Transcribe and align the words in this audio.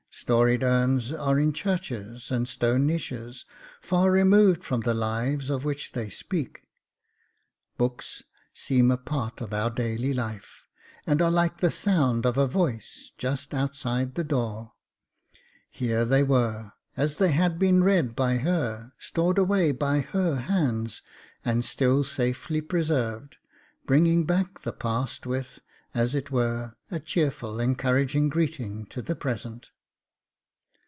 Storied 0.13 0.61
urns 0.61 1.11
are 1.13 1.39
in 1.39 1.51
churches 1.51 2.29
and 2.31 2.47
stone 2.47 2.85
niches, 2.85 3.43
far 3.79 4.11
removed 4.11 4.63
from 4.63 4.81
the 4.81 4.93
lives 4.93 5.49
of 5.49 5.63
which 5.63 5.93
they 5.93 6.09
speak; 6.09 6.63
books 7.77 8.21
seem 8.53 8.91
a 8.91 8.97
part 8.97 9.39
of 9.41 9.51
our 9.53 9.71
daily 9.71 10.13
life, 10.13 10.65
and 11.07 11.21
are 11.23 11.31
like 11.31 11.57
the 11.57 11.71
sound 11.71 12.25
of 12.27 12.37
a 12.37 12.45
voice 12.45 13.11
just 13.17 13.53
outside 13.53 14.13
the 14.13 14.23
door. 14.23 14.73
Here 15.71 16.03
they 16.05 16.21
were, 16.23 16.73
as 16.95 17.15
they 17.15 17.31
had 17.31 17.57
been 17.57 17.81
read 17.83 18.13
by 18.15 18.37
her, 18.37 18.91
stored 18.99 19.39
away 19.39 19.71
by 19.71 20.01
her 20.01 20.35
hands, 20.35 21.01
and 21.43 21.65
still 21.65 22.03
safely 22.03 22.59
preserved, 22.61 23.37
bringing 23.87 24.25
back 24.25 24.61
the 24.61 24.73
past 24.73 25.25
with, 25.25 25.61
as 25.95 26.13
it 26.13 26.29
were, 26.29 26.75
a 26.91 26.99
cheerful 26.99 27.59
encouraging 27.61 28.27
greeting 28.29 28.85
to 28.87 29.01
the 29.01 29.15
present. 29.15 29.71